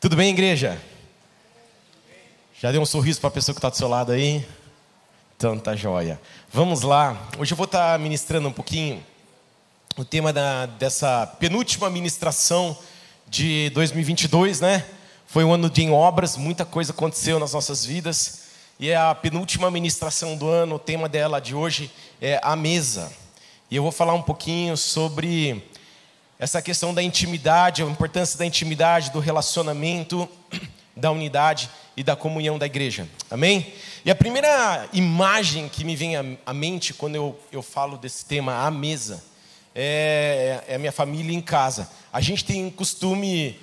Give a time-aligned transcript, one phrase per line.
[0.00, 0.80] Tudo bem, igreja?
[2.60, 4.46] Já deu um sorriso para a pessoa que está do seu lado aí?
[5.36, 6.20] Então tá joia.
[6.52, 7.20] Vamos lá.
[7.36, 9.04] Hoje eu vou estar tá ministrando um pouquinho
[9.96, 12.78] o tema da, dessa penúltima ministração
[13.26, 14.86] de 2022, né?
[15.26, 18.42] Foi um ano de em obras, muita coisa aconteceu nas nossas vidas.
[18.78, 21.90] E é a penúltima ministração do ano, o tema dela de hoje
[22.22, 23.12] é a mesa.
[23.68, 25.68] E eu vou falar um pouquinho sobre
[26.38, 30.28] essa questão da intimidade, a importância da intimidade, do relacionamento,
[30.96, 33.08] da unidade e da comunhão da igreja.
[33.28, 33.72] Amém?
[34.04, 36.14] E a primeira imagem que me vem
[36.46, 39.22] à mente quando eu, eu falo desse tema, a mesa,
[39.74, 41.90] é, é a minha família em casa.
[42.12, 43.58] A gente tem um costume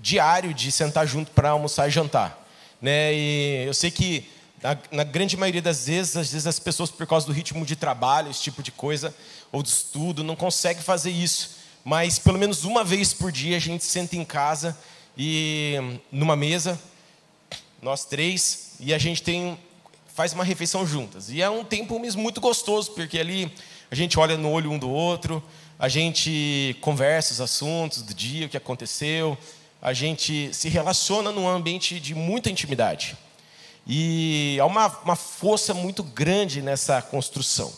[0.00, 2.46] diário de sentar junto para almoçar e jantar.
[2.82, 3.14] Né?
[3.14, 4.28] E eu sei que
[4.60, 7.76] na, na, grande maioria das vezes, às vezes as pessoas, por causa do ritmo de
[7.76, 9.14] trabalho, esse tipo de coisa,
[9.52, 13.60] ou de estudo, não conseguem fazer isso mas pelo menos uma vez por dia a
[13.60, 14.76] gente senta em casa
[15.16, 15.76] e
[16.12, 16.80] numa mesa,
[17.80, 19.58] nós três, e a gente tem
[20.14, 21.30] faz uma refeição juntas.
[21.30, 23.52] E é um tempo mesmo muito gostoso, porque ali
[23.88, 25.40] a gente olha no olho um do outro,
[25.78, 29.38] a gente conversa os assuntos do dia, o que aconteceu,
[29.80, 33.16] a gente se relaciona num ambiente de muita intimidade.
[33.86, 37.72] E há uma, uma força muito grande nessa construção.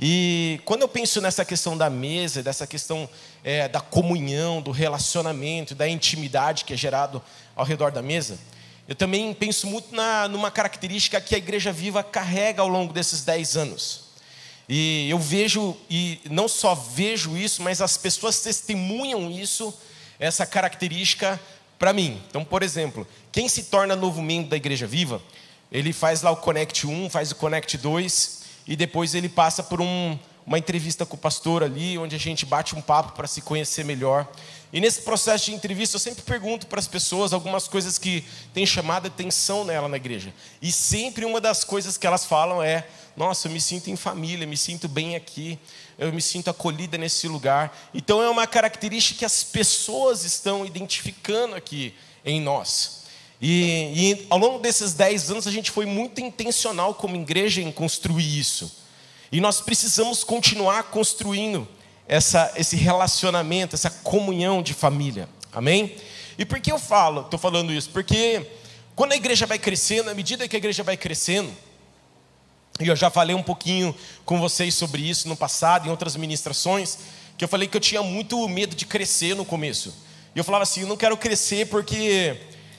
[0.00, 3.08] E quando eu penso nessa questão da mesa, dessa questão
[3.42, 7.20] é, da comunhão, do relacionamento, da intimidade que é gerado
[7.56, 8.38] ao redor da mesa,
[8.86, 13.22] eu também penso muito na, numa característica que a Igreja Viva carrega ao longo desses
[13.22, 14.08] dez anos.
[14.68, 19.74] E eu vejo, e não só vejo isso, mas as pessoas testemunham isso,
[20.18, 21.40] essa característica
[21.78, 22.22] para mim.
[22.28, 25.22] Então, por exemplo, quem se torna novo membro da Igreja Viva,
[25.72, 28.37] ele faz lá o Connect 1, faz o Connect 2,
[28.68, 30.16] e depois ele passa por um,
[30.46, 33.82] uma entrevista com o pastor ali, onde a gente bate um papo para se conhecer
[33.82, 34.28] melhor.
[34.70, 38.66] E nesse processo de entrevista, eu sempre pergunto para as pessoas algumas coisas que têm
[38.66, 40.34] chamado atenção nela na igreja.
[40.60, 44.46] E sempre uma das coisas que elas falam é: Nossa, eu me sinto em família,
[44.46, 45.58] me sinto bem aqui,
[45.98, 47.74] eu me sinto acolhida nesse lugar.
[47.94, 52.98] Então é uma característica que as pessoas estão identificando aqui em nós.
[53.40, 53.50] E,
[53.94, 58.38] e, ao longo desses dez anos a gente foi muito intencional como igreja em construir
[58.38, 58.70] isso.
[59.30, 61.68] E nós precisamos continuar construindo
[62.08, 65.28] essa, esse relacionamento, essa comunhão de família.
[65.52, 65.94] Amém?
[66.38, 67.90] E por que eu falo, estou falando isso?
[67.90, 68.44] Porque
[68.96, 71.50] quando a igreja vai crescendo, à medida que a igreja vai crescendo,
[72.80, 73.94] e eu já falei um pouquinho
[74.24, 76.98] com vocês sobre isso no passado, em outras ministrações,
[77.36, 79.94] que eu falei que eu tinha muito medo de crescer no começo.
[80.34, 82.36] E eu falava assim, eu não quero crescer porque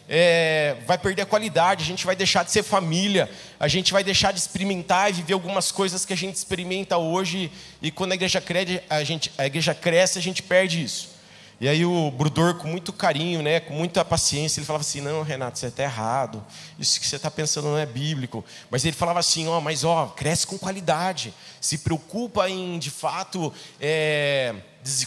[0.10, 4.04] é, vai perder a qualidade, a gente vai deixar de ser família, a gente vai
[4.04, 8.16] deixar de experimentar e viver algumas coisas que a gente experimenta hoje, e quando a
[8.16, 11.20] igreja cresce, a, gente, a igreja cresce, a gente perde isso.
[11.62, 15.22] E aí o Brudor, com muito carinho, né, com muita paciência, ele falava assim, não,
[15.22, 16.44] Renato, você está errado,
[16.80, 18.44] isso que você está pensando não é bíblico.
[18.72, 23.54] Mas ele falava assim, ó, mas ó, cresce com qualidade, se preocupa em, de fato,
[23.80, 24.56] é,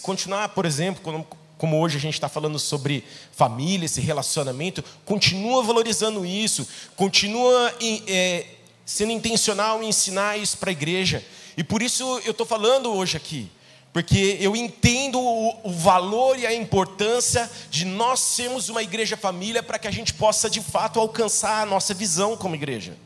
[0.02, 1.26] continuar, por exemplo, quando,
[1.62, 7.72] como hoje a gente está falando sobre família, esse relacionamento, continua valorizando isso, continua
[8.08, 8.46] é,
[8.84, 11.24] sendo intencional em ensinar isso para a igreja.
[11.56, 13.48] E por isso eu estou falando hoje aqui,
[13.92, 19.62] porque eu entendo o, o, valor e a importância de nós sermos uma igreja família
[19.62, 22.96] para que a gente possa de fato alcançar a nossa visão como igreja,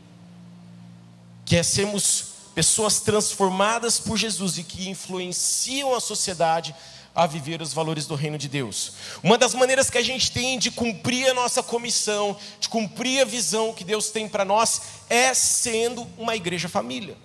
[1.45, 6.75] que é sermos pessoas transformadas por Jesus e que influenciam a sociedade
[7.17, 8.93] a viver os valores do reino de Deus.
[9.23, 13.25] Uma das maneiras que a gente tem de cumprir a nossa comissão, de cumprir a
[13.25, 17.17] visão que Deus tem para nós, é sendo uma igreja família.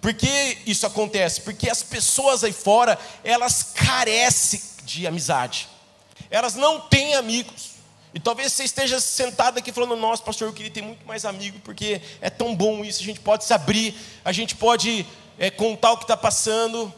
[0.00, 1.40] Por que isso acontece?
[1.40, 5.66] Porque as pessoas aí fora, elas carecem de amizade.
[6.30, 7.70] Elas não têm amigos.
[8.14, 11.58] E talvez você esteja sentado aqui falando, nossa, pastor, eu queria ter muito mais amigo,
[11.64, 15.04] porque é tão bom isso, a gente pode se abrir, a gente pode
[15.36, 16.94] é, contar o que está passando,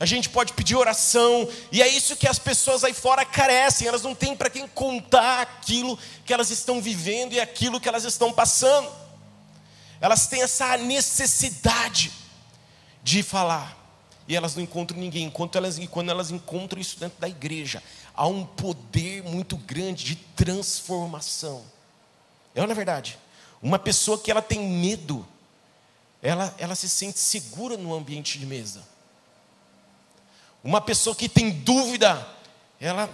[0.00, 4.00] a gente pode pedir oração, e é isso que as pessoas aí fora carecem, elas
[4.00, 8.32] não têm para quem contar aquilo que elas estão vivendo e aquilo que elas estão
[8.32, 8.90] passando.
[10.00, 12.10] Elas têm essa necessidade
[13.02, 13.76] de falar,
[14.26, 17.82] e elas não encontram ninguém, enquanto elas, e quando elas encontram isso dentro da igreja,
[18.14, 21.62] há um poder muito grande de transformação.
[22.54, 23.18] É na verdade,
[23.60, 25.28] uma pessoa que ela tem medo,
[26.22, 28.82] ela, ela se sente segura no ambiente de mesa.
[30.62, 32.26] Uma pessoa que tem dúvida,
[32.78, 33.08] ela,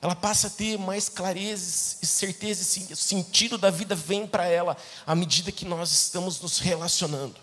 [0.00, 4.46] ela passa a ter mais clareza e certeza, e o sentido da vida vem para
[4.46, 4.76] ela
[5.06, 7.36] à medida que nós estamos nos relacionando.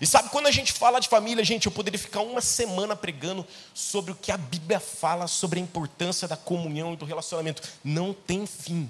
[0.00, 3.44] E sabe quando a gente fala de família, gente, eu poderia ficar uma semana pregando
[3.74, 7.62] sobre o que a Bíblia fala sobre a importância da comunhão e do relacionamento.
[7.82, 8.88] Não tem fim.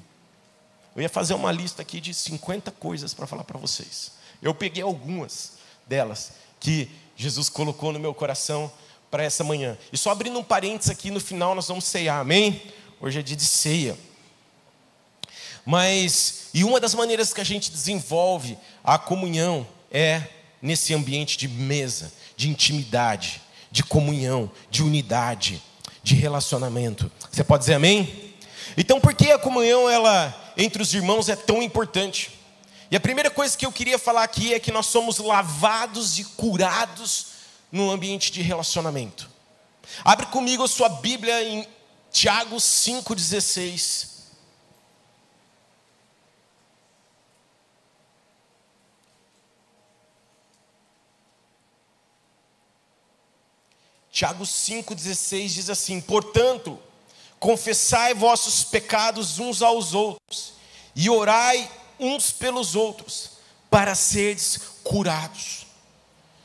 [0.94, 4.12] Eu ia fazer uma lista aqui de 50 coisas para falar para vocês.
[4.42, 5.52] Eu peguei algumas
[5.86, 8.70] delas que Jesus colocou no meu coração
[9.10, 9.76] para essa manhã.
[9.92, 12.62] E só abrindo um parênteses aqui, no final nós vamos ceiar, amém?
[13.00, 13.98] Hoje é dia de ceia.
[15.64, 20.22] Mas, e uma das maneiras que a gente desenvolve a comunhão é
[20.62, 23.40] nesse ambiente de mesa, de intimidade,
[23.70, 25.62] de comunhão, de unidade,
[26.02, 27.10] de relacionamento.
[27.30, 28.34] Você pode dizer amém?
[28.76, 32.38] Então, por que a comunhão ela entre os irmãos é tão importante?
[32.90, 36.24] E a primeira coisa que eu queria falar aqui é que nós somos lavados e
[36.24, 37.26] curados
[37.70, 39.30] no ambiente de relacionamento.
[40.04, 41.66] Abre comigo a sua Bíblia em
[42.10, 44.10] Tiago 5,16.
[54.10, 56.78] Tiago 5,16 diz assim: Portanto,
[57.38, 60.52] confessai vossos pecados uns aos outros,
[60.94, 63.38] e orai uns pelos outros,
[63.70, 65.69] para seres curados.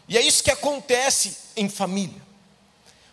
[0.08, 2.22] E é isso que acontece em família.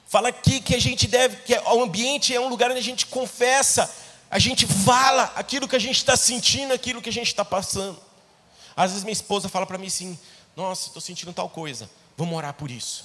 [0.06, 3.06] Fala aqui que a gente deve, que o ambiente é um lugar onde a gente
[3.06, 3.90] confessa,
[4.30, 7.98] a gente fala aquilo que a gente está sentindo, aquilo que a gente está passando.
[8.76, 10.18] Às vezes minha esposa fala para mim assim:
[10.54, 13.04] Nossa, estou sentindo tal coisa, vamos orar por isso.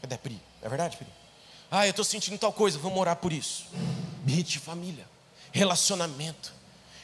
[0.00, 0.40] Cadê Pri?
[0.62, 1.06] É verdade, Pri?
[1.70, 3.66] Ah, eu estou sentindo tal coisa, vamos orar por isso.
[4.22, 5.06] Ambiente de família,
[5.52, 6.52] relacionamento.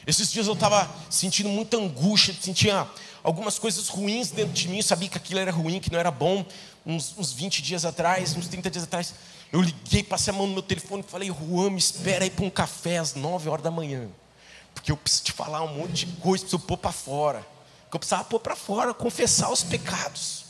[0.05, 2.87] Esses dias eu estava sentindo muita angústia, sentia
[3.23, 6.11] algumas coisas ruins dentro de mim, eu sabia que aquilo era ruim, que não era
[6.11, 6.45] bom.
[6.85, 9.13] Uns, uns 20 dias atrás, uns 30 dias atrás,
[9.51, 12.43] eu liguei, passei a mão no meu telefone e falei: Juan, me espera aí para
[12.43, 14.09] um café às 9 horas da manhã,
[14.73, 17.47] porque eu preciso te falar um monte de coisa, preciso pôr para fora.
[17.83, 20.45] Porque eu precisava pôr para fora, confessar os pecados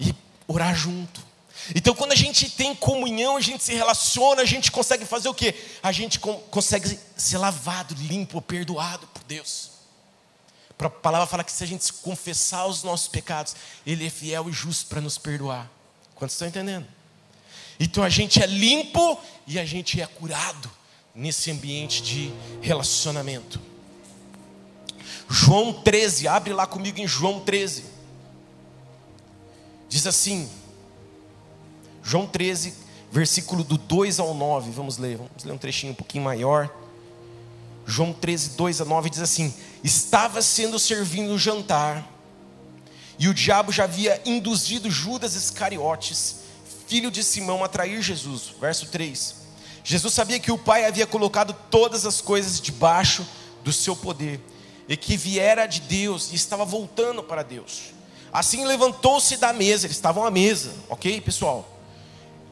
[0.00, 0.14] e
[0.48, 1.29] orar junto.
[1.74, 5.34] Então, quando a gente tem comunhão, a gente se relaciona, a gente consegue fazer o
[5.34, 5.54] quê?
[5.82, 9.70] A gente consegue ser lavado, limpo, perdoado por Deus.
[10.78, 13.54] A palavra fala que se a gente confessar os nossos pecados,
[13.86, 15.70] Ele é fiel e justo para nos perdoar.
[16.14, 16.86] Quantos estão entendendo?
[17.78, 20.70] Então a gente é limpo e a gente é curado
[21.14, 23.60] nesse ambiente de relacionamento.
[25.28, 27.84] João 13, abre lá comigo em João 13.
[29.88, 30.50] Diz assim:
[32.02, 32.74] João 13,
[33.10, 34.70] versículo do 2 ao 9.
[34.70, 36.70] Vamos ler, vamos ler um trechinho um pouquinho maior.
[37.86, 39.52] João 13, 2 a 9 diz assim:
[39.82, 42.06] Estava sendo servindo o jantar,
[43.18, 46.36] e o diabo já havia induzido Judas Iscariotes,
[46.86, 48.54] filho de Simão, a trair Jesus.
[48.60, 49.34] Verso 3.
[49.82, 53.26] Jesus sabia que o Pai havia colocado todas as coisas debaixo
[53.64, 54.40] do seu poder,
[54.88, 57.92] e que viera de Deus e estava voltando para Deus.
[58.32, 61.79] Assim levantou-se da mesa, eles estavam à mesa, ok, pessoal?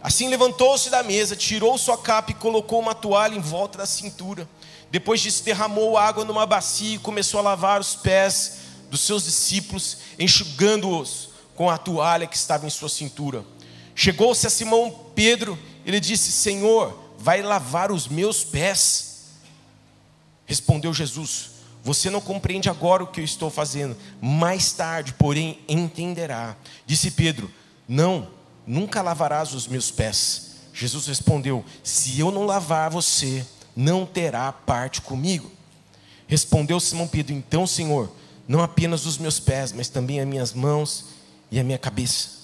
[0.02, 4.48] Assim levantou-se da mesa, tirou sua capa e colocou uma toalha em volta da cintura.
[4.90, 8.58] Depois disso, derramou água numa bacia e começou a lavar os pés
[8.90, 13.44] dos seus discípulos, enxugando-os com a toalha que estava em sua cintura.
[13.94, 19.24] Chegou-se a Simão Pedro, ele disse: Senhor, vai lavar os meus pés.
[20.46, 21.50] Respondeu Jesus:
[21.82, 26.56] Você não compreende agora o que eu estou fazendo, mais tarde, porém, entenderá.
[26.86, 27.50] Disse Pedro:
[27.88, 28.37] Não
[28.68, 30.48] nunca lavarás os meus pés.
[30.74, 33.44] Jesus respondeu: Se eu não lavar você,
[33.74, 35.50] não terá parte comigo.
[36.28, 38.12] Respondeu Simão Pedro: Então, Senhor,
[38.46, 41.06] não apenas os meus pés, mas também as minhas mãos
[41.50, 42.38] e a minha cabeça.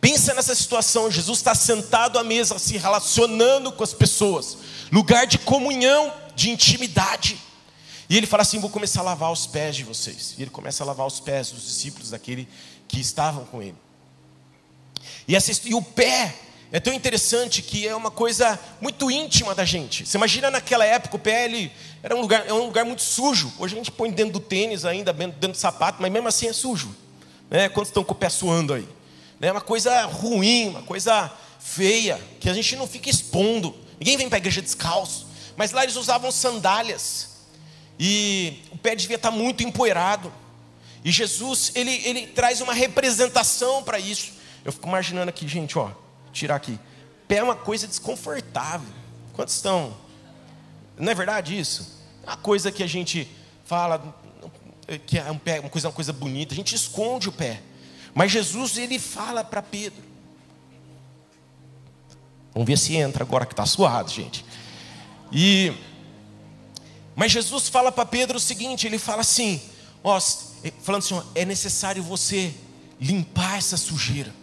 [0.00, 4.58] Pensa nessa situação: Jesus está sentado à mesa, se relacionando com as pessoas,
[4.90, 7.40] lugar de comunhão, de intimidade.
[8.08, 10.34] E ele fala assim: Vou começar a lavar os pés de vocês.
[10.36, 12.48] E ele começa a lavar os pés dos discípulos daquele
[12.88, 13.76] que estavam com ele.
[15.26, 16.34] E, essa, e o pé
[16.72, 20.06] é tão interessante que é uma coisa muito íntima da gente.
[20.06, 23.52] Você imagina naquela época o pé ele era um lugar, é um lugar muito sujo.
[23.58, 26.52] Hoje a gente põe dentro do tênis ainda, dentro do sapato, mas mesmo assim é
[26.52, 26.94] sujo.
[27.50, 27.68] Né?
[27.68, 28.88] Quantos estão com o pé suando aí?
[29.40, 33.74] É uma coisa ruim, uma coisa feia, que a gente não fica expondo.
[33.98, 35.26] Ninguém vem para a igreja descalço.
[35.56, 37.28] Mas lá eles usavam sandálias.
[37.98, 40.32] E o pé devia estar muito empoeirado.
[41.04, 44.32] E Jesus, ele, ele traz uma representação para isso.
[44.64, 45.90] Eu fico imaginando aqui, gente, ó,
[46.32, 46.78] tirar aqui.
[47.26, 48.88] Pé é uma coisa desconfortável.
[49.32, 49.96] Quantos estão?
[50.98, 51.98] Não é verdade isso?
[52.24, 53.28] Uma coisa que a gente
[53.64, 54.14] fala
[55.06, 56.52] que é um pé, uma coisa, uma coisa bonita.
[56.52, 57.62] A gente esconde o pé.
[58.14, 60.02] Mas Jesus ele fala para Pedro.
[62.52, 64.44] Vamos ver se entra agora que está suado, gente.
[65.30, 65.72] E
[67.14, 69.60] mas Jesus fala para Pedro o seguinte, ele fala assim,
[70.02, 70.18] ó,
[70.80, 72.54] falando assim, ó, é necessário você
[72.98, 74.34] limpar essa sujeira.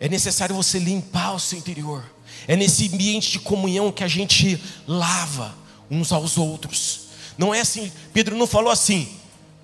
[0.00, 2.02] É necessário você limpar o seu interior.
[2.48, 5.54] É nesse ambiente de comunhão que a gente lava
[5.90, 7.08] uns aos outros.
[7.36, 9.08] Não é assim, Pedro não falou assim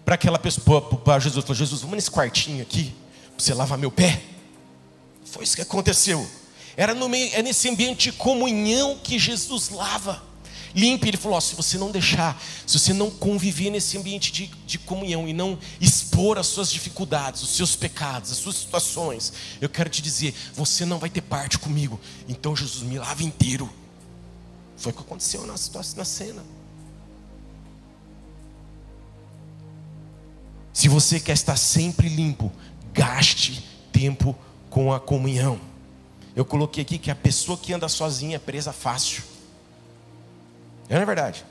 [0.05, 2.95] para aquela pessoa, para Jesus, falou, Jesus, vamos nesse quartinho aqui,
[3.35, 4.23] para você lavar meu pé.
[5.25, 6.25] Foi isso que aconteceu.
[6.76, 10.23] Era no meio, é nesse ambiente de comunhão que Jesus lava.
[10.76, 14.47] Limpe, ele falou: ó, se você não deixar, se você não conviver nesse ambiente de,
[14.66, 19.71] de comunhão e não expor as suas dificuldades, os seus pecados, as suas situações, eu
[19.71, 21.99] quero te dizer, você não vai ter parte comigo.
[22.28, 23.73] Então Jesus me lava inteiro.
[24.76, 26.45] Foi o que aconteceu na, situação, na cena.
[30.75, 32.52] Se você quer estar sempre limpo,
[32.92, 34.37] gaste tempo
[34.68, 35.59] com a comunhão.
[36.35, 39.36] Eu coloquei aqui que a pessoa que anda sozinha é presa fácil.
[40.88, 41.45] Não é verdade?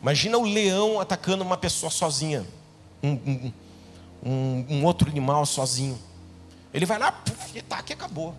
[0.00, 2.46] Imagina o leão atacando uma pessoa sozinha,
[3.02, 3.52] um,
[4.22, 5.98] um, um, outro animal sozinho.
[6.72, 8.34] Ele vai lá, puf, ataca e acabou.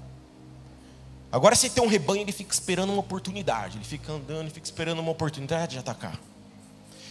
[1.32, 3.77] Agora, se tem um rebanho, ele fica esperando uma oportunidade.
[3.77, 6.20] Ele fica andando, fica esperando uma oportunidade de atacar.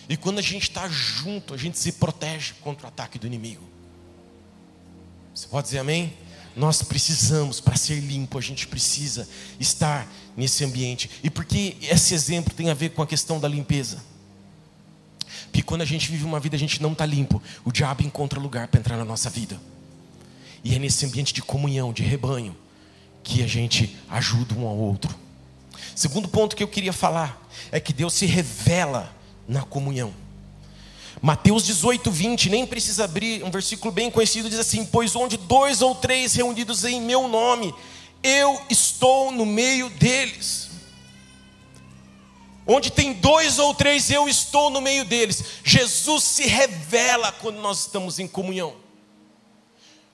[0.08, 3.64] E quando a gente está junto, a gente se protege contra o ataque do inimigo.
[5.34, 6.12] Você pode dizer amém?
[6.56, 10.06] Nós precisamos, para ser limpo, a gente precisa estar
[10.36, 11.10] nesse ambiente.
[11.22, 14.02] E por que esse exemplo tem a ver com a questão da limpeza?
[15.46, 18.38] Porque quando a gente vive uma vida, a gente não está limpo, o diabo encontra
[18.40, 19.60] lugar para entrar na nossa vida.
[20.62, 22.56] E é nesse ambiente de comunhão, de rebanho,
[23.22, 25.14] que a gente ajuda um ao outro.
[25.94, 29.14] Segundo ponto que eu queria falar é que Deus se revela
[29.46, 30.23] na comunhão.
[31.22, 35.80] Mateus 18, 20, nem precisa abrir, um versículo bem conhecido, diz assim: Pois onde dois
[35.82, 37.74] ou três reunidos em meu nome,
[38.22, 40.70] eu estou no meio deles.
[42.66, 45.44] Onde tem dois ou três, eu estou no meio deles.
[45.62, 48.83] Jesus se revela quando nós estamos em comunhão.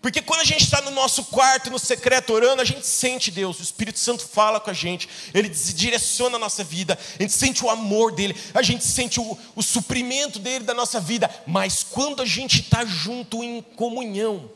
[0.01, 3.59] Porque quando a gente está no nosso quarto, no secreto, orando, a gente sente Deus,
[3.59, 7.63] o Espírito Santo fala com a gente, ele direciona a nossa vida, a gente sente
[7.63, 12.23] o amor dele, a gente sente o, o suprimento dele da nossa vida, mas quando
[12.23, 14.51] a gente está junto em comunhão,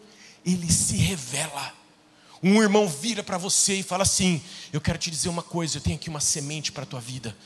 [0.47, 1.75] ele se revela.
[2.43, 5.81] Um irmão vira para você e fala assim: Eu quero te dizer uma coisa, eu
[5.83, 7.37] tenho aqui uma semente para a tua vida,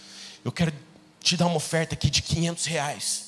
[0.44, 0.72] eu quero
[1.20, 3.24] te dar uma oferta aqui de 500 reais.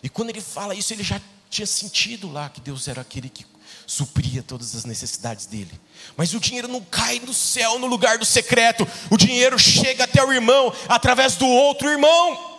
[0.00, 1.20] E quando ele fala isso, ele já
[1.50, 3.44] tinha sentido lá que Deus era aquele que
[3.86, 5.80] supria todas as necessidades dele.
[6.16, 10.24] Mas o dinheiro não cai do céu no lugar do secreto, o dinheiro chega até
[10.24, 12.56] o irmão através do outro irmão.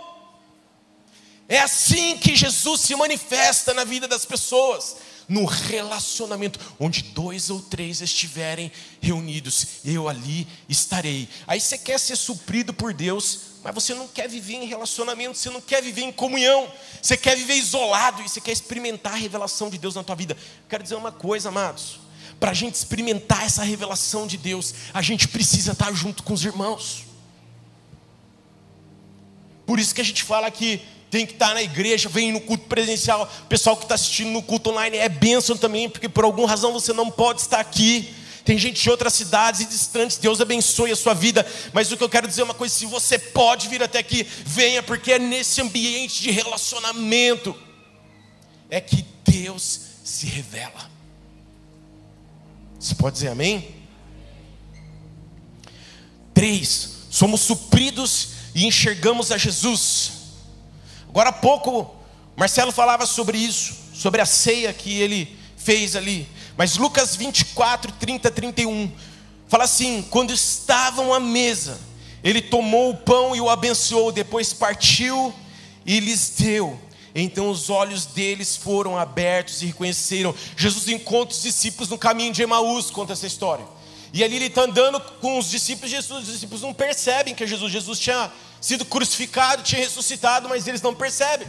[1.49, 4.97] É assim que Jesus se manifesta na vida das pessoas,
[5.27, 8.71] no relacionamento, onde dois ou três estiverem
[9.01, 11.27] reunidos, eu ali estarei.
[11.45, 15.49] Aí você quer ser suprido por Deus, mas você não quer viver em relacionamento, você
[15.49, 16.71] não quer viver em comunhão,
[17.01, 20.37] você quer viver isolado e você quer experimentar a revelação de Deus na tua vida.
[20.69, 21.99] Quero dizer uma coisa, amados.
[22.39, 26.45] Para a gente experimentar essa revelação de Deus, a gente precisa estar junto com os
[26.45, 27.03] irmãos.
[29.65, 30.81] Por isso que a gente fala que
[31.11, 33.29] tem que estar na igreja, vem no culto presencial.
[33.43, 36.71] O pessoal que está assistindo no culto online é bênção também, porque por alguma razão
[36.71, 38.15] você não pode estar aqui.
[38.47, 41.45] Tem gente de outras cidades e distantes, Deus abençoe a sua vida.
[41.73, 44.23] Mas o que eu quero dizer é uma coisa: se você pode vir até aqui,
[44.23, 47.53] venha, porque é nesse ambiente de relacionamento
[48.69, 50.89] é que Deus se revela.
[52.79, 53.75] Você pode dizer amém?
[56.33, 60.11] Três, somos supridos e enxergamos a Jesus.
[61.09, 61.93] Agora há pouco,
[62.37, 66.36] Marcelo falava sobre isso, sobre a ceia que ele fez ali.
[66.57, 68.91] Mas Lucas 24, 30, 31
[69.47, 71.79] fala assim: quando estavam à mesa,
[72.23, 75.33] ele tomou o pão e o abençoou, depois partiu
[75.85, 76.79] e lhes deu.
[77.13, 80.35] Então os olhos deles foram abertos e reconheceram.
[80.55, 83.65] Jesus encontra os discípulos no caminho de Emaús, conta essa história.
[84.13, 87.71] E ali ele está andando com os discípulos, Jesus, os discípulos não percebem que Jesus.
[87.71, 91.47] Jesus tinha sido crucificado, tinha ressuscitado, mas eles não percebem.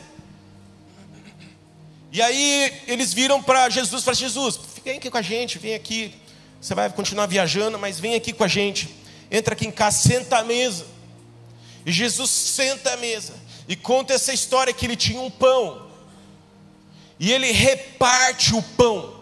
[2.10, 6.14] E aí eles viram para Jesus falaram: Jesus, vem aqui com a gente, vem aqui.
[6.60, 8.94] Você vai continuar viajando, mas vem aqui com a gente.
[9.30, 10.86] Entra aqui em casa, senta à mesa.
[11.84, 13.34] E Jesus senta à mesa
[13.68, 15.88] e conta essa história que ele tinha um pão.
[17.20, 19.20] E ele reparte o pão.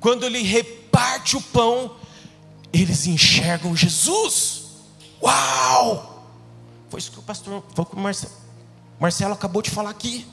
[0.00, 1.96] Quando ele reparte o pão,
[2.72, 4.64] eles enxergam Jesus.
[5.22, 6.28] Uau!
[6.90, 8.32] Foi isso que o pastor, foi o que o Marcelo,
[9.00, 10.26] Marcelo acabou de falar aqui.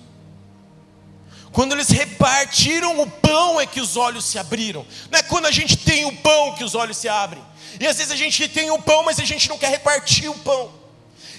[1.51, 4.85] Quando eles repartiram o pão é que os olhos se abriram.
[5.09, 7.43] Não é quando a gente tem o pão que os olhos se abrem.
[7.79, 10.37] E às vezes a gente tem o pão, mas a gente não quer repartir o
[10.39, 10.71] pão.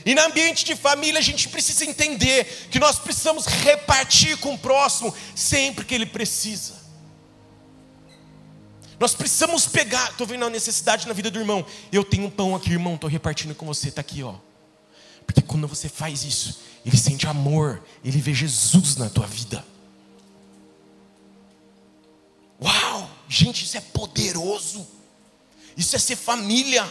[0.04, 4.58] E no ambiente de família a gente precisa entender que nós precisamos repartir com o
[4.58, 6.74] próximo sempre que ele precisa.
[8.98, 10.10] Nós precisamos pegar.
[10.10, 11.64] Estou vendo a necessidade na vida do irmão.
[11.90, 12.94] Eu tenho um pão aqui, irmão.
[12.94, 13.88] Estou repartindo com você.
[13.88, 14.34] Está aqui, ó.
[15.26, 17.82] Porque quando você faz isso, ele sente amor.
[18.04, 19.71] Ele vê Jesus na tua vida.
[23.52, 24.86] Gente, isso é poderoso.
[25.76, 26.90] Isso é ser família.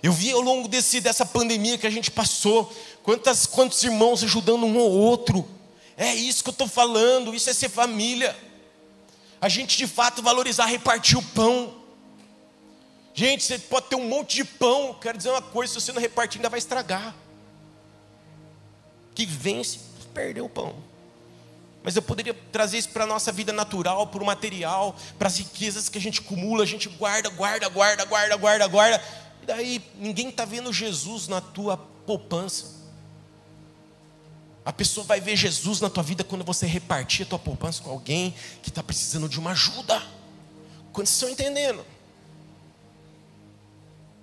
[0.00, 4.64] Eu vi ao longo desse, dessa pandemia que a gente passou, quantas, quantos irmãos ajudando
[4.64, 5.44] um ao outro.
[5.96, 8.36] É isso que eu estou falando, isso é ser família.
[9.40, 11.74] A gente de fato valorizar, repartir o pão.
[13.12, 16.00] Gente, você pode ter um monte de pão, quero dizer uma coisa, se você não
[16.00, 17.16] repartir, ainda vai estragar.
[19.12, 19.80] Que vence,
[20.12, 20.93] perdeu o pão.
[21.84, 25.36] Mas eu poderia trazer isso para a nossa vida natural, para o material, para as
[25.36, 29.04] riquezas que a gente acumula, a gente guarda, guarda, guarda, guarda, guarda, guarda.
[29.42, 32.82] E daí ninguém está vendo Jesus na tua poupança.
[34.64, 37.90] A pessoa vai ver Jesus na tua vida quando você repartir a tua poupança com
[37.90, 40.02] alguém que está precisando de uma ajuda.
[40.90, 41.84] Quando vocês estão entendendo?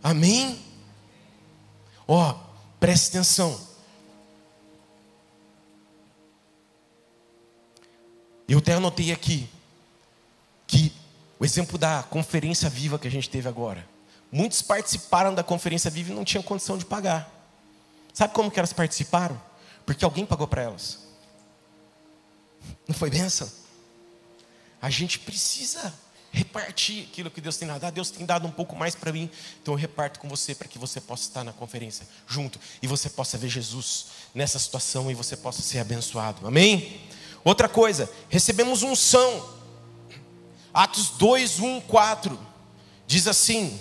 [0.01, 0.59] Amém?
[2.07, 2.35] Ó, oh,
[2.79, 3.70] preste atenção.
[8.51, 9.47] Eu até anotei aqui
[10.67, 10.91] que
[11.39, 13.87] o exemplo da conferência viva que a gente teve agora.
[14.29, 17.31] Muitos participaram da conferência viva e não tinham condição de pagar.
[18.13, 19.41] Sabe como que elas participaram?
[19.85, 20.99] Porque alguém pagou para elas.
[22.85, 23.49] Não foi benção?
[24.81, 25.93] A gente precisa
[26.29, 27.85] repartir aquilo que Deus tem dado.
[27.85, 29.31] Ah, Deus tem dado um pouco mais para mim,
[29.61, 33.09] então eu reparto com você para que você possa estar na conferência junto e você
[33.09, 36.45] possa ver Jesus nessa situação e você possa ser abençoado.
[36.45, 36.99] Amém?
[37.43, 39.49] Outra coisa, recebemos unção.
[40.73, 42.39] Atos 2, 1, 4
[43.05, 43.79] diz assim: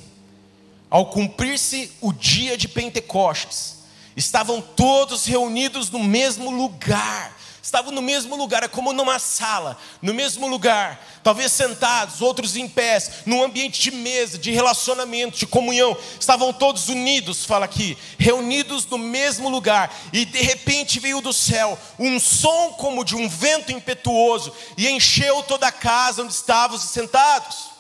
[0.88, 3.78] Ao cumprir-se o dia de Pentecostes,
[4.16, 10.14] estavam todos reunidos no mesmo lugar estavam no mesmo lugar, é como numa sala, no
[10.14, 15.96] mesmo lugar, talvez sentados, outros em pés, num ambiente de mesa, de relacionamento, de comunhão,
[16.18, 21.78] estavam todos unidos, fala aqui, reunidos no mesmo lugar, e de repente veio do céu
[21.98, 27.79] um som como de um vento impetuoso e encheu toda a casa onde estavam sentados.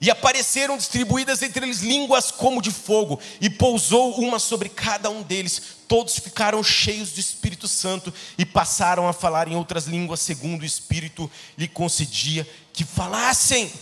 [0.00, 5.22] E apareceram distribuídas entre eles línguas como de fogo, e pousou uma sobre cada um
[5.22, 5.60] deles.
[5.88, 10.66] Todos ficaram cheios do Espírito Santo e passaram a falar em outras línguas, segundo o
[10.66, 13.72] Espírito lhe concedia que falassem.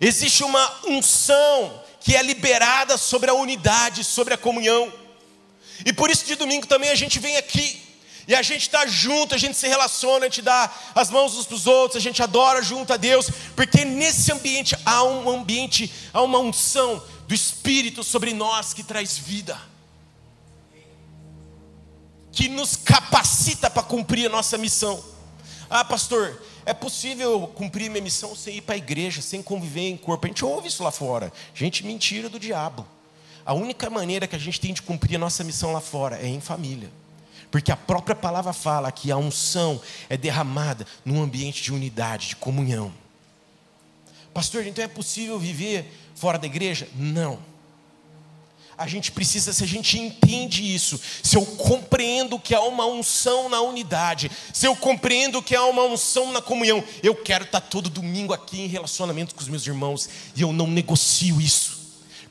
[0.00, 4.90] Existe uma unção que é liberada sobre a unidade, sobre a comunhão.
[5.84, 7.89] E por isso de domingo também a gente vem aqui
[8.26, 11.46] e a gente está junto, a gente se relaciona, a gente dá as mãos uns
[11.46, 15.92] para os outros, a gente adora junto a Deus, porque nesse ambiente há um ambiente,
[16.12, 19.60] há uma unção do Espírito sobre nós que traz vida,
[22.32, 25.02] que nos capacita para cumprir a nossa missão.
[25.68, 29.96] Ah, pastor, é possível cumprir minha missão sem ir para a igreja, sem conviver em
[29.96, 30.26] corpo?
[30.26, 31.32] A gente ouve isso lá fora.
[31.54, 32.86] Gente, mentira do diabo.
[33.44, 36.26] A única maneira que a gente tem de cumprir a nossa missão lá fora é
[36.26, 36.90] em família.
[37.50, 42.36] Porque a própria palavra fala que a unção é derramada num ambiente de unidade, de
[42.36, 42.92] comunhão.
[44.32, 46.88] Pastor, então é possível viver fora da igreja?
[46.94, 47.38] Não.
[48.78, 53.48] A gente precisa, se a gente entende isso, se eu compreendo que há uma unção
[53.48, 57.90] na unidade, se eu compreendo que há uma unção na comunhão, eu quero estar todo
[57.90, 61.78] domingo aqui em relacionamento com os meus irmãos e eu não negocio isso,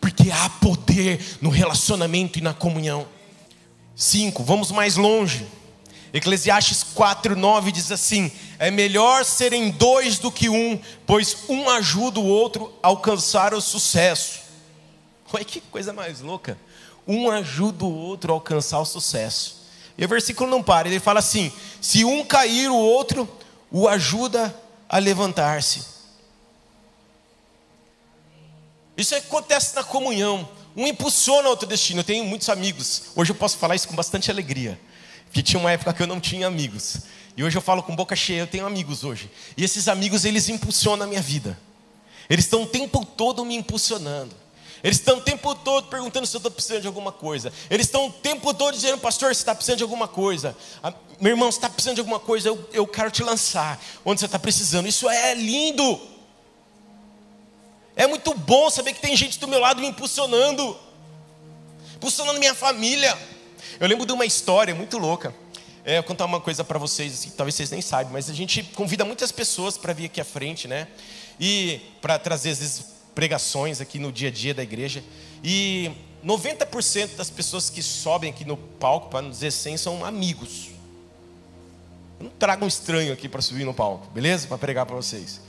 [0.02, 3.06] porque há poder no relacionamento e na comunhão.
[4.00, 5.46] 5, vamos mais longe.
[6.14, 12.18] Eclesiastes 4, 9 diz assim: É melhor serem dois do que um, pois um ajuda
[12.22, 14.40] o outro a alcançar o sucesso.
[15.34, 16.58] Olha que coisa mais louca.
[17.06, 19.68] Um ajuda o outro a alcançar o sucesso.
[19.98, 23.28] E o versículo não para, ele fala assim: Se um cair, o outro
[23.70, 24.56] o ajuda
[24.88, 25.84] a levantar-se.
[28.96, 30.48] Isso acontece na comunhão.
[30.76, 32.02] Um impulsiona outro destino.
[32.02, 33.04] Eu tenho muitos amigos.
[33.16, 34.80] Hoje eu posso falar isso com bastante alegria.
[35.26, 36.98] Porque tinha uma época que eu não tinha amigos.
[37.38, 39.30] E hoje eu falo com boca cheia, eu tenho amigos hoje.
[39.56, 41.58] E esses amigos, eles impulsionam a minha vida.
[42.30, 44.36] Eles estão o tempo todo me impulsionando.
[44.84, 47.52] Eles estão o tempo todo perguntando se eu estou precisando de alguma coisa.
[47.70, 50.56] Eles estão o tempo todo dizendo, pastor, você está precisando de alguma coisa.
[50.82, 53.82] Ah, meu irmão, você está precisando de alguma coisa, eu, eu quero te lançar.
[54.06, 54.88] Onde você está precisando.
[54.88, 56.00] Isso é lindo.
[58.00, 60.80] É muito bom saber que tem gente do meu lado me impulsionando,
[61.98, 63.14] impulsionando minha família.
[63.78, 65.36] Eu lembro de uma história muito louca.
[65.84, 68.64] É, eu contar uma coisa para vocês, assim, talvez vocês nem saibam, mas a gente
[68.64, 70.88] convida muitas pessoas para vir aqui à frente, né?
[71.38, 75.04] E para trazer às vezes pregações aqui no dia a dia da igreja.
[75.44, 75.92] E
[76.26, 80.70] 90% das pessoas que sobem aqui no palco, para não dizer 100, são amigos.
[82.18, 84.48] Eu não trago um estranho aqui para subir no palco, beleza?
[84.48, 85.42] Para pregar para vocês.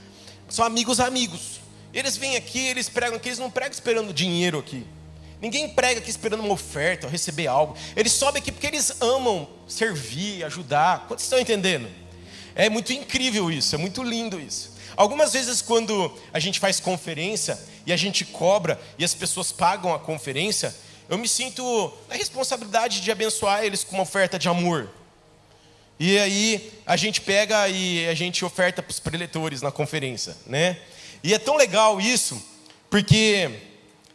[0.48, 1.60] são amigos amigos.
[1.92, 4.86] Eles vêm aqui, eles pregam aqui, eles não pregam esperando dinheiro aqui.
[5.40, 7.76] Ninguém prega aqui esperando uma oferta, receber algo.
[7.96, 11.06] Eles sobem aqui porque eles amam servir, ajudar.
[11.08, 11.88] Quantos estão entendendo?
[12.54, 14.72] É muito incrível isso, é muito lindo isso.
[14.96, 19.94] Algumas vezes, quando a gente faz conferência e a gente cobra e as pessoas pagam
[19.94, 20.74] a conferência,
[21.08, 24.90] eu me sinto na responsabilidade de abençoar eles com uma oferta de amor.
[25.98, 30.78] E aí a gente pega e a gente oferta para os preletores na conferência, né?
[31.22, 32.42] E é tão legal isso,
[32.88, 33.50] porque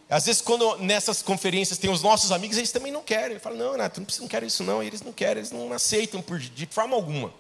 [0.10, 3.36] às vezes quando nessas conferências tem os nossos amigos, eles também não querem.
[3.36, 4.84] Eu falo, não, Renato, não, não quero isso não.
[4.84, 7.34] E eles não querem, eles não aceitam por, de forma alguma.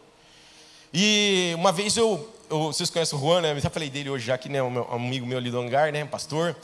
[0.93, 3.51] E uma vez eu, eu, vocês conhecem o Juan, né?
[3.51, 6.05] Eu já falei dele hoje já, que né, um amigo meu ali do hangar, né?
[6.05, 6.55] pastor.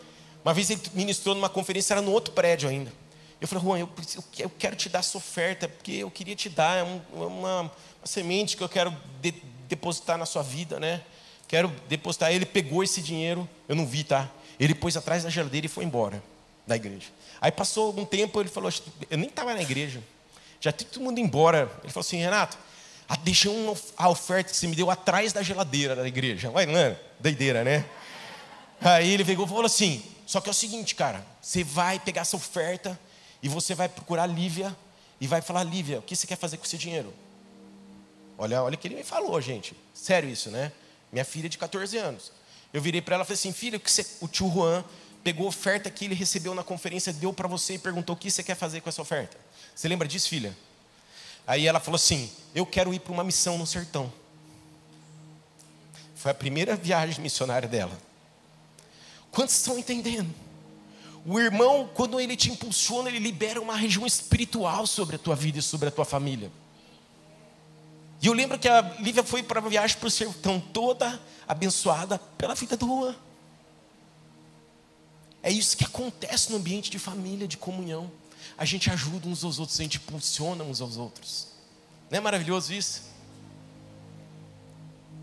[0.43, 2.91] Uma vez ele ministrou numa conferência, era no outro prédio ainda.
[3.39, 3.89] Eu falei, Juan, eu,
[4.39, 7.71] eu quero te dar essa oferta, porque eu queria te dar é um, uma, uma,
[8.03, 9.33] semente que eu quero de,
[9.67, 11.01] depositar na sua vida, né?
[11.51, 12.31] Quero depositar.
[12.31, 14.31] Ele pegou esse dinheiro, eu não vi, tá?
[14.57, 16.23] Ele pôs atrás da geladeira e foi embora
[16.65, 17.09] da igreja.
[17.41, 18.71] Aí passou algum tempo, ele falou,
[19.09, 20.01] eu nem estava na igreja,
[20.61, 21.69] já tem todo mundo embora.
[21.83, 22.57] Ele falou assim, Renato,
[23.21, 26.49] deixei uma, a oferta que você me deu atrás da geladeira da igreja.
[26.51, 27.83] Vai, mano, doideira, né?
[28.79, 32.21] Aí ele pegou e falou assim: só que é o seguinte, cara, você vai pegar
[32.21, 32.97] essa oferta
[33.43, 34.73] e você vai procurar Lívia
[35.19, 37.13] e vai falar: Lívia, o que você quer fazer com esse dinheiro?
[38.37, 39.75] Olha, olha o que ele me falou, gente.
[39.93, 40.71] Sério isso, né?
[41.11, 42.31] Minha filha de 14 anos.
[42.73, 43.81] Eu virei para ela e falei assim: filha,
[44.21, 44.83] o tio Juan
[45.23, 48.31] pegou a oferta que ele recebeu na conferência, deu para você e perguntou o que
[48.31, 49.37] você quer fazer com essa oferta.
[49.75, 50.55] Você lembra disso, filha?
[51.45, 54.11] Aí ela falou assim: Eu quero ir para uma missão no sertão.
[56.15, 57.97] Foi a primeira viagem missionária dela.
[59.31, 60.31] Quantos estão entendendo?
[61.25, 65.59] O irmão, quando ele te impulsiona, ele libera uma região espiritual sobre a tua vida
[65.59, 66.51] e sobre a tua família.
[68.21, 72.19] E eu lembro que a Lívia foi para a viagem para o sertão toda abençoada
[72.37, 73.15] pela vida do Juan.
[75.41, 78.11] É isso que acontece no ambiente de família, de comunhão
[78.61, 81.47] a gente ajuda uns aos outros, a gente impulsiona uns aos outros.
[82.11, 83.01] Não é maravilhoso isso?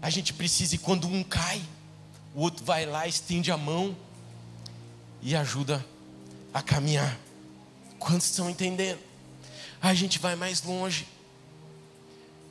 [0.02, 1.62] A gente precisa, e quando um cai,
[2.34, 3.96] o outro vai lá, estende a mão
[5.22, 5.86] e ajuda
[6.52, 7.16] a caminhar.
[7.98, 8.98] Quantos estão entendendo?
[9.80, 11.06] A gente vai mais longe.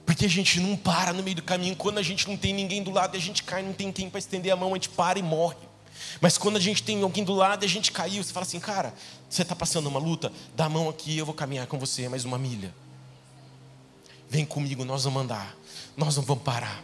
[0.08, 1.76] Porque a gente não para no meio do caminho.
[1.76, 4.20] Quando a gente não tem ninguém do lado, a gente cai, não tem tempo para
[4.20, 5.58] estender a mão, a gente para e morre.
[6.22, 8.94] Mas quando a gente tem alguém do lado a gente caiu, você fala assim, cara,
[9.30, 12.24] você está passando uma luta, dá a mão aqui, eu vou caminhar com você mais
[12.24, 12.74] uma milha.
[14.30, 15.58] Vem comigo, nós vamos andar,
[15.98, 16.82] nós não vamos parar.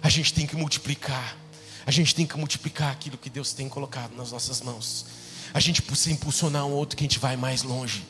[0.00, 1.36] A gente tem que multiplicar,
[1.84, 5.04] a gente tem que multiplicar aquilo que Deus tem colocado nas nossas mãos.
[5.52, 8.04] A gente precisa impulsionar um outro que a gente vai mais longe.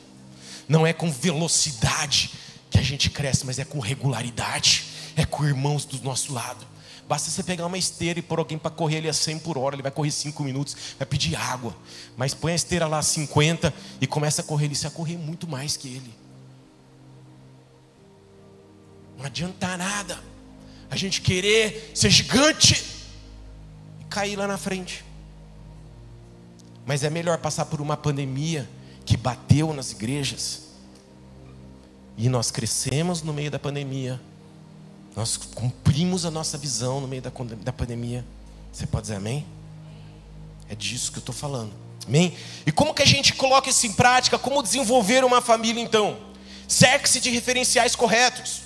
[0.69, 2.29] Não é com velocidade
[2.73, 6.65] que a gente cresce, mas é com regularidade, é com irmãos do nosso lado.
[7.07, 9.75] Basta você pegar uma esteira e pôr alguém para correr ali a 100 por hora,
[9.75, 11.75] ele vai correr 5 minutos, vai pedir água.
[12.17, 15.47] Mas põe a esteira lá a 50 e começa a correr, ele vai correr muito
[15.47, 16.13] mais que ele.
[19.19, 20.19] Não adianta nada
[20.89, 22.83] a gente querer ser gigante
[24.01, 25.05] e cair lá na frente.
[26.87, 28.67] Mas é melhor passar por uma pandemia
[29.05, 30.62] que bateu nas igrejas
[32.17, 34.19] e nós crescemos no meio da pandemia
[35.15, 38.25] nós cumprimos a nossa visão no meio da, da pandemia.
[38.71, 39.45] Você pode dizer amém?
[40.67, 41.71] É disso que eu estou falando.
[42.07, 42.35] Amém?
[42.65, 44.39] E como que a gente coloca isso em prática?
[44.39, 46.17] Como desenvolver uma família então?
[46.67, 48.61] Cerque-se de referenciais corretos.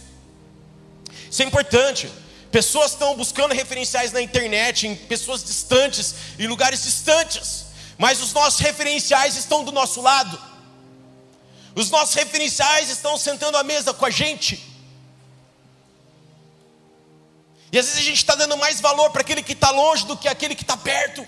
[1.29, 2.09] Isso é importante.
[2.49, 7.65] Pessoas estão buscando referenciais na internet, em pessoas distantes, em lugares distantes.
[7.97, 10.39] Mas os nossos referenciais estão do nosso lado.
[11.77, 14.59] Os nossos referenciais estão sentando à mesa com a gente.
[17.71, 20.17] E às vezes a gente está dando mais valor para aquele que está longe do
[20.17, 21.23] que aquele que está perto.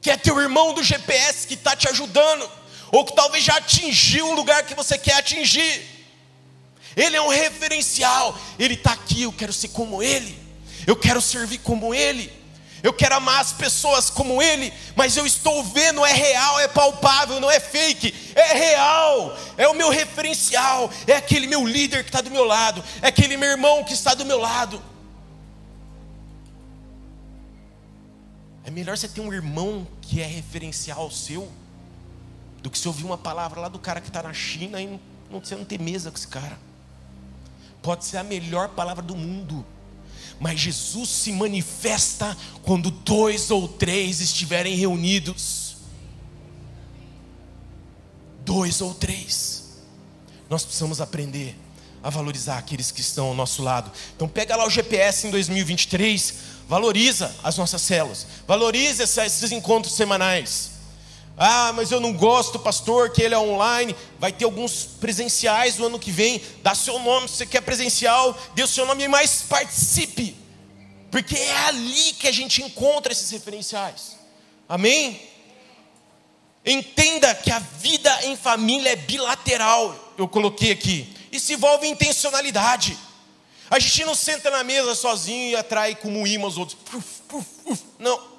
[0.00, 2.50] Que é teu irmão do GPS que está te ajudando,
[2.90, 5.86] ou que talvez já atingiu o lugar que você quer atingir.
[6.96, 10.36] Ele é um referencial, ele está aqui, eu quero ser como ele,
[10.88, 12.32] eu quero servir como ele
[12.86, 17.40] eu quero amar as pessoas como Ele, mas eu estou vendo, é real, é palpável,
[17.40, 22.20] não é fake, é real, é o meu referencial, é aquele meu líder que está
[22.20, 24.80] do meu lado, é aquele meu irmão que está do meu lado.
[28.64, 31.50] É melhor você ter um irmão que é referencial seu,
[32.62, 35.40] do que você ouvir uma palavra lá do cara que está na China e não,
[35.40, 36.56] você não ter mesa com esse cara.
[37.82, 39.66] Pode ser a melhor palavra do mundo
[40.38, 45.76] mas Jesus se manifesta quando dois ou três estiverem reunidos.
[48.44, 49.64] Dois ou três.
[50.48, 51.56] Nós precisamos aprender
[52.02, 53.90] a valorizar aqueles que estão ao nosso lado.
[54.14, 56.34] Então pega lá o GPS em 2023,
[56.68, 60.75] valoriza as nossas células, valoriza esses encontros semanais.
[61.36, 63.94] Ah, mas eu não gosto, pastor, que ele é online.
[64.18, 66.40] Vai ter alguns presenciais no ano que vem.
[66.62, 70.34] Dá seu nome, se você quer presencial, dê o seu nome e mais participe.
[71.10, 74.16] Porque é ali que a gente encontra esses referenciais.
[74.68, 75.20] Amém?
[76.64, 80.14] Entenda que a vida em família é bilateral.
[80.16, 81.14] Eu coloquei aqui.
[81.30, 82.98] Isso envolve intencionalidade.
[83.70, 86.78] A gente não senta na mesa sozinho e atrai como imã os outros.
[87.98, 88.35] Não.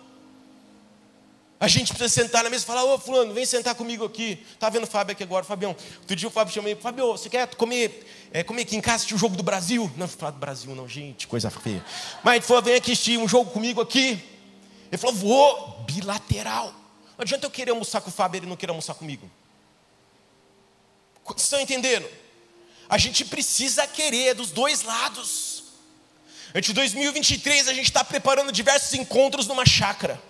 [1.60, 4.46] A gente precisa sentar na mesa e falar, ô fulano, vem sentar comigo aqui.
[4.60, 5.76] Tá vendo o Fábio aqui agora, Fabião.
[6.00, 8.98] Outro dia o Fábio chamou ele, Fábio, você quer comer, é, comer aqui em casa,
[8.98, 9.92] assistir o jogo do Brasil?
[9.98, 11.84] Não, falar do Brasil não, gente, coisa feia.
[12.24, 14.24] Mas ele falou, vem aqui assistir um jogo comigo aqui.
[14.92, 16.68] Ele falou, vou, bilateral.
[17.18, 19.30] Não adianta eu querer almoçar com o Fábio e ele não querer almoçar comigo.
[21.26, 22.08] Vocês estão entendendo?
[22.88, 25.64] A gente precisa querer dos dois lados.
[26.54, 30.22] Antes de 2023, a gente está preparando diversos encontros numa chácara.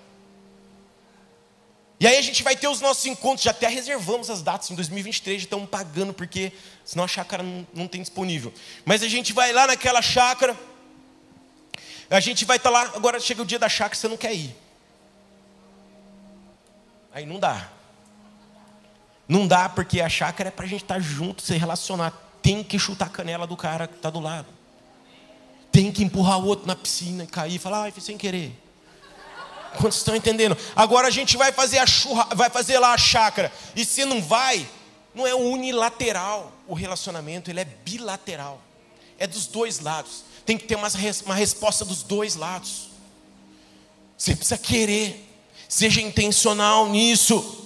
[2.00, 4.76] E aí a gente vai ter os nossos encontros, já até reservamos as datas em
[4.76, 6.54] 2023, já estamos pagando, porque
[6.86, 8.54] senão a chácara não, não tem disponível.
[8.86, 10.56] Mas a gente vai lá naquela chácara,
[12.10, 14.34] a gente vai estar tá lá, agora chega o dia da chácara, você não quer
[14.34, 14.56] ir.
[17.12, 17.68] Aí não dá.
[19.28, 22.14] Não dá porque a chácara é para a gente estar tá junto, se relacionar.
[22.44, 24.48] Tem que chutar a canela do cara que está do lado.
[25.72, 28.56] Tem que empurrar o outro na piscina e cair e falar, ai, sem querer.
[29.76, 30.58] Quantos estão entendendo?
[30.76, 33.52] Agora a gente vai fazer a churra, vai fazer lá a chácara.
[33.76, 34.68] E se não vai,
[35.14, 38.62] não é unilateral o relacionamento, ele é bilateral.
[39.18, 40.24] É dos dois lados.
[40.46, 40.88] Tem que ter uma,
[41.26, 42.90] uma resposta dos dois lados.
[44.18, 45.26] Você precisa querer.
[45.68, 47.66] Seja intencional nisso.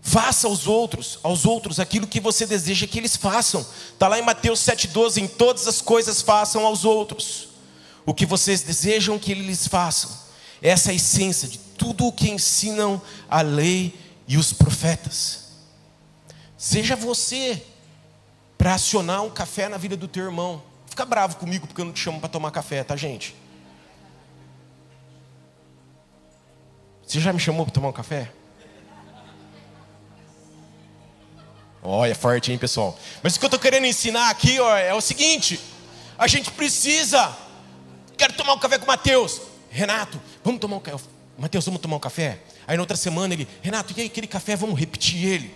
[0.00, 3.66] Faça aos outros, aos outros aquilo que você deseja que eles façam.
[3.92, 7.47] Está lá em Mateus 7,12: em todas as coisas façam aos outros
[8.08, 10.10] o que vocês desejam que eles façam.
[10.62, 15.48] Essa é a essência de tudo o que ensinam a lei e os profetas.
[16.56, 17.62] Seja você
[18.56, 20.62] para acionar um café na vida do teu irmão.
[20.86, 23.36] Fica bravo comigo porque eu não te chamo para tomar café, tá, gente?
[27.06, 28.32] Você já me chamou para tomar um café?
[31.82, 32.98] Olha, é forte, hein, pessoal?
[33.22, 35.60] Mas o que eu estou querendo ensinar aqui ó, é o seguinte:
[36.16, 37.36] a gente precisa
[38.18, 39.40] quero tomar um café com o Mateus.
[39.70, 41.04] Renato, vamos tomar um café.
[41.38, 42.40] Mateus, vamos tomar um café?
[42.66, 45.54] Aí na outra semana ele, Renato, e aí aquele café, vamos repetir ele.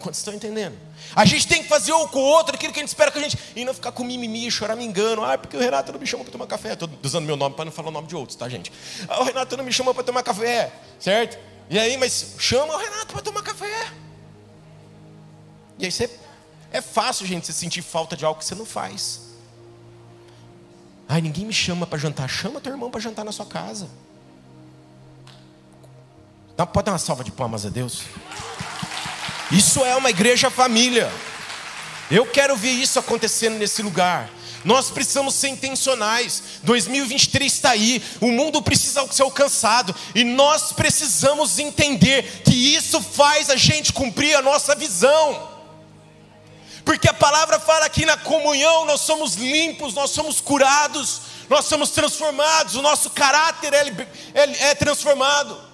[0.00, 0.76] Quantos estão entendendo?
[1.14, 3.18] A gente tem que fazer um com o outro aquilo que a gente espera que
[3.18, 3.38] a gente.
[3.54, 5.22] E não ficar com mimimi, chorar me engano.
[5.22, 6.72] Ah, porque o Renato não me chamou para tomar café.
[6.72, 8.72] Estou usando meu nome para não falar o nome de outros, tá, gente?
[9.06, 11.38] Ah, o Renato não me chamou para tomar café, certo?
[11.70, 13.92] E aí, mas chama o Renato para tomar café.
[15.78, 16.10] E aí você.
[16.72, 19.31] É fácil, gente, você sentir falta de algo que você não faz.
[21.12, 22.26] Ai, ninguém me chama para jantar.
[22.26, 23.86] Chama teu irmão para jantar na sua casa.
[26.72, 28.04] pode dar uma salva de palmas a Deus?
[29.50, 31.12] Isso é uma igreja família.
[32.10, 34.30] Eu quero ver isso acontecendo nesse lugar.
[34.64, 36.42] Nós precisamos ser intencionais.
[36.62, 38.02] 2023 está aí.
[38.18, 39.94] O mundo precisa ser alcançado.
[40.14, 45.51] E nós precisamos entender que isso faz a gente cumprir a nossa visão.
[46.84, 51.90] Porque a palavra fala que na comunhão nós somos limpos, nós somos curados, nós somos
[51.90, 55.72] transformados, o nosso caráter é, é, é transformado.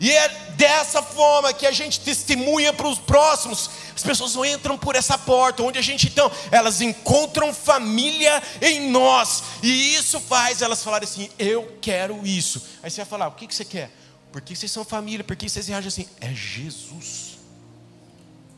[0.00, 3.68] E é dessa forma que a gente testemunha para os próximos.
[3.94, 8.90] As pessoas não entram por essa porta, onde a gente então, elas encontram família em
[8.90, 9.42] nós.
[9.62, 12.62] E isso faz elas falarem assim: Eu quero isso.
[12.82, 13.90] Aí você vai falar: O que, que você quer?
[14.32, 15.22] Por que vocês são família?
[15.22, 16.08] Por que vocês reagem assim?
[16.18, 17.38] É Jesus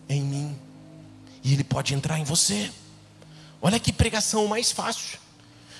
[0.08, 0.62] em mim
[1.42, 2.70] e ele pode entrar em você.
[3.61, 5.18] Olha que pregação mais fácil.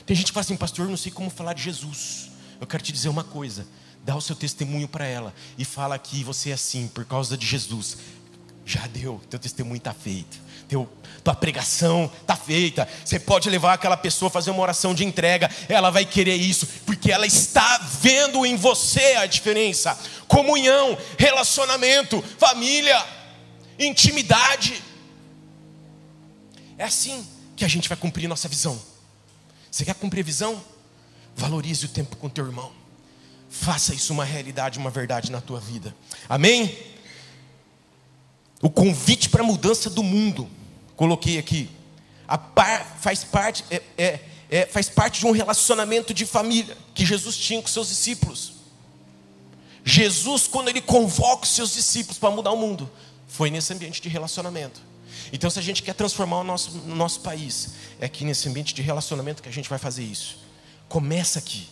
[0.07, 2.31] Tem gente que fala assim, pastor, não sei como falar de Jesus.
[2.61, 3.67] Eu quero te dizer uma coisa:
[4.05, 7.47] dá o seu testemunho para ela e fala que você é assim por causa de
[7.47, 7.99] Jesus.
[8.65, 10.41] Já deu, teu testemunho está feito.
[10.69, 10.89] Teu,
[11.25, 12.89] tua pregação está feita.
[13.05, 16.67] Você pode levar aquela pessoa a fazer uma oração de entrega, ela vai querer isso,
[16.87, 19.99] porque ela está vendo em você a diferença.
[20.29, 23.05] Comunhão, relacionamento, família,
[23.79, 24.92] intimidade.
[26.83, 28.77] É assim que a gente vai cumprir nossa visão.
[29.71, 30.61] Você quer cumprir a visão?
[31.37, 32.73] Valorize o tempo com teu irmão.
[33.49, 35.95] Faça isso uma realidade, uma verdade na tua vida.
[36.29, 36.77] Amém?
[38.61, 40.51] O convite para a mudança do mundo,
[40.97, 41.71] coloquei aqui,
[42.53, 47.37] par, faz, parte, é, é, é, faz parte de um relacionamento de família que Jesus
[47.37, 48.55] tinha com seus discípulos.
[49.85, 52.91] Jesus, quando ele convoca os seus discípulos para mudar o mundo,
[53.29, 54.92] Foi nesse ambiente de relacionamento.
[55.33, 58.75] Então, se a gente quer transformar o nosso, o nosso país, é aqui nesse ambiente
[58.75, 60.39] de relacionamento que a gente vai fazer isso.
[60.89, 61.69] Começa aqui.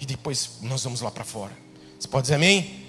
[0.00, 1.52] E depois nós vamos lá para fora.
[1.98, 2.83] Você pode dizer amém?